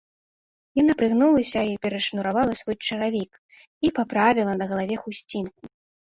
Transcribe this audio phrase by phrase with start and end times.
[0.81, 3.31] Яна прыгнулася і перашнуравала свой чаравік
[3.89, 5.61] і паправіла на галаве хусцінку.